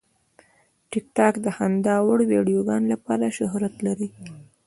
[0.91, 4.09] ټیکټاک د خندا وړ ویډیوګانو لپاره شهرت لري.